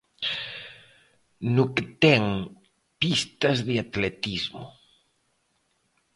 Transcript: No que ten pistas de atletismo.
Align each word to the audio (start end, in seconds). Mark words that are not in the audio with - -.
No 1.55 1.63
que 1.75 1.83
ten 2.03 2.23
pistas 3.01 3.57
de 3.67 3.75
atletismo. 3.85 4.63